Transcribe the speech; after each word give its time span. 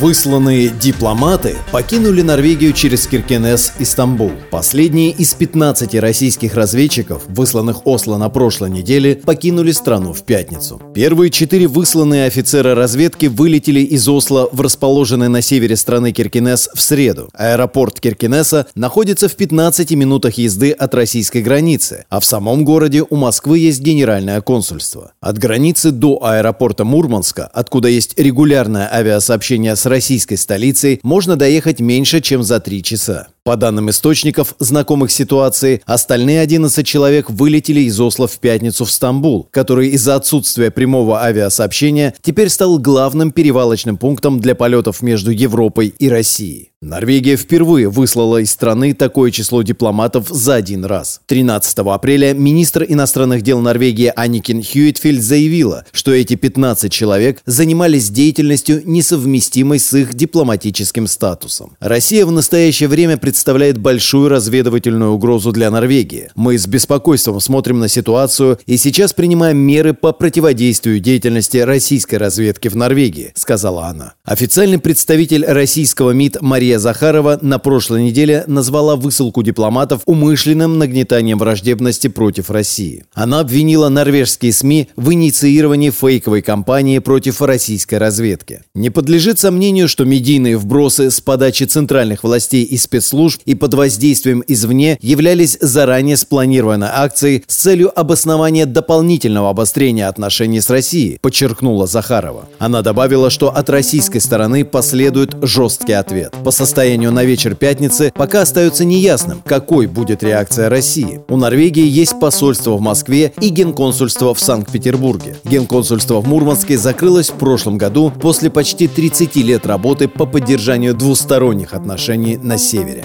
Высланные 0.00 0.70
дипломаты 0.70 1.56
покинули 1.72 2.22
Норвегию 2.22 2.72
через 2.72 3.06
Киркенес 3.06 3.74
и 3.78 3.84
Стамбул. 3.84 4.32
Последние 4.50 5.10
из 5.10 5.34
15 5.34 5.94
российских 5.96 6.54
разведчиков, 6.54 7.24
высланных 7.28 7.86
Осло 7.86 8.16
на 8.16 8.30
прошлой 8.30 8.70
неделе, 8.70 9.16
покинули 9.16 9.72
страну 9.72 10.14
в 10.14 10.22
пятницу. 10.22 10.80
Первые 10.94 11.30
четыре 11.30 11.66
высланные 11.66 12.24
офицера 12.24 12.74
разведки 12.74 13.26
вылетели 13.26 13.80
из 13.80 14.08
Осло 14.08 14.48
в 14.52 14.62
расположенный 14.62 15.28
на 15.28 15.42
севере 15.42 15.76
страны 15.76 16.12
Киркенес 16.12 16.70
в 16.74 16.80
среду. 16.80 17.28
Аэропорт 17.34 18.00
Киркенеса 18.00 18.68
находится 18.74 19.28
в 19.28 19.36
15 19.36 19.90
минутах 19.90 20.38
езды 20.38 20.70
от 20.70 20.94
российской 20.94 21.42
границы, 21.42 22.06
а 22.08 22.20
в 22.20 22.24
самом 22.24 22.64
городе 22.64 23.04
у 23.06 23.16
Москвы 23.16 23.58
есть 23.58 23.82
генеральное 23.82 24.40
консульство. 24.40 25.12
От 25.20 25.36
границы 25.36 25.90
до 25.90 26.24
аэропорта 26.24 26.86
Мурманска, 26.86 27.44
откуда 27.52 27.88
есть 27.88 28.18
регулярное 28.18 28.90
авиасообщение 28.90 29.76
с 29.76 29.89
российской 29.90 30.36
столицей 30.36 31.00
можно 31.02 31.36
доехать 31.36 31.80
меньше, 31.80 32.20
чем 32.20 32.42
за 32.42 32.60
три 32.60 32.82
часа. 32.82 33.28
По 33.42 33.56
данным 33.56 33.88
источников, 33.88 34.54
знакомых 34.58 35.10
ситуации, 35.10 35.80
остальные 35.86 36.40
11 36.40 36.86
человек 36.86 37.30
вылетели 37.30 37.80
из 37.80 37.98
Осло 37.98 38.28
в 38.28 38.38
пятницу 38.38 38.84
в 38.84 38.90
Стамбул, 38.90 39.48
который 39.50 39.88
из-за 39.88 40.16
отсутствия 40.16 40.70
прямого 40.70 41.22
авиасообщения 41.22 42.14
теперь 42.20 42.50
стал 42.50 42.78
главным 42.78 43.32
перевалочным 43.32 43.96
пунктом 43.96 44.40
для 44.40 44.54
полетов 44.54 45.00
между 45.00 45.30
Европой 45.30 45.88
и 45.88 46.10
Россией. 46.10 46.70
Норвегия 46.82 47.36
впервые 47.36 47.90
выслала 47.90 48.38
из 48.38 48.50
страны 48.50 48.94
такое 48.94 49.30
число 49.30 49.60
дипломатов 49.60 50.28
за 50.30 50.54
один 50.54 50.86
раз. 50.86 51.20
13 51.26 51.78
апреля 51.80 52.32
министр 52.32 52.86
иностранных 52.88 53.42
дел 53.42 53.60
Норвегии 53.60 54.10
Аникин 54.16 54.62
Хьюитфельд 54.62 55.22
заявила, 55.22 55.84
что 55.92 56.12
эти 56.12 56.36
15 56.36 56.90
человек 56.90 57.42
занимались 57.44 58.08
деятельностью, 58.08 58.80
несовместимой 58.86 59.78
с 59.78 59.92
их 59.92 60.14
дипломатическим 60.14 61.06
статусом. 61.06 61.76
Россия 61.80 62.24
в 62.24 62.32
настоящее 62.32 62.88
время 62.88 63.18
представляет 63.18 63.30
большую 63.78 64.28
разведывательную 64.28 65.12
угрозу 65.12 65.52
для 65.52 65.70
Норвегии. 65.70 66.30
Мы 66.34 66.58
с 66.58 66.66
беспокойством 66.66 67.40
смотрим 67.40 67.78
на 67.78 67.88
ситуацию 67.88 68.58
и 68.66 68.76
сейчас 68.76 69.12
принимаем 69.12 69.58
меры 69.58 69.94
по 69.94 70.12
противодействию 70.12 71.00
деятельности 71.00 71.58
российской 71.58 72.16
разведки 72.16 72.68
в 72.68 72.76
Норвегии, 72.76 73.32
сказала 73.34 73.86
она. 73.86 74.14
Официальный 74.24 74.78
представитель 74.78 75.44
российского 75.44 76.10
МИД 76.10 76.42
Мария 76.42 76.78
Захарова 76.78 77.38
на 77.42 77.58
прошлой 77.58 78.02
неделе 78.02 78.44
назвала 78.46 78.96
высылку 78.96 79.42
дипломатов 79.42 80.02
умышленным 80.06 80.78
нагнетанием 80.78 81.38
враждебности 81.38 82.08
против 82.08 82.50
России. 82.50 83.04
Она 83.14 83.40
обвинила 83.40 83.88
норвежские 83.88 84.52
СМИ 84.52 84.88
в 84.96 85.12
инициировании 85.12 85.90
фейковой 85.90 86.42
кампании 86.42 86.98
против 86.98 87.40
российской 87.42 87.96
разведки. 87.96 88.62
Не 88.74 88.90
подлежит 88.90 89.38
сомнению, 89.38 89.88
что 89.88 90.04
медийные 90.04 90.56
вбросы 90.56 91.10
с 91.10 91.20
подачи 91.20 91.64
центральных 91.64 92.24
властей 92.24 92.64
и 92.64 92.76
спецслужб 93.20 93.42
и 93.44 93.54
под 93.54 93.74
воздействием 93.74 94.42
извне 94.46 94.98
являлись 95.00 95.58
заранее 95.60 96.16
спланированной 96.16 96.88
акцией 96.90 97.44
с 97.46 97.56
целью 97.56 97.98
обоснования 97.98 98.66
дополнительного 98.66 99.50
обострения 99.50 100.08
отношений 100.08 100.60
с 100.60 100.70
Россией, 100.70 101.18
подчеркнула 101.20 101.86
Захарова. 101.86 102.44
Она 102.58 102.82
добавила, 102.82 103.30
что 103.30 103.54
от 103.54 103.68
российской 103.70 104.20
стороны 104.20 104.64
последует 104.64 105.34
жесткий 105.42 105.92
ответ. 105.92 106.34
По 106.44 106.50
состоянию 106.50 107.12
на 107.12 107.24
вечер 107.24 107.54
пятницы 107.54 108.12
пока 108.14 108.42
остается 108.42 108.84
неясным, 108.84 109.42
какой 109.44 109.86
будет 109.86 110.22
реакция 110.22 110.68
России. 110.68 111.20
У 111.28 111.36
Норвегии 111.36 111.86
есть 111.86 112.18
посольство 112.20 112.76
в 112.76 112.80
Москве 112.80 113.32
и 113.40 113.48
генконсульство 113.48 114.34
в 114.34 114.40
Санкт-Петербурге. 114.40 115.36
Генконсульство 115.44 116.20
в 116.20 116.28
Мурманске 116.28 116.78
закрылось 116.78 117.30
в 117.30 117.34
прошлом 117.34 117.78
году 117.78 118.12
после 118.20 118.50
почти 118.50 118.88
30 118.88 119.36
лет 119.36 119.66
работы 119.66 120.08
по 120.08 120.26
поддержанию 120.26 120.94
двусторонних 120.94 121.74
отношений 121.74 122.36
на 122.36 122.58
севере. 122.58 123.04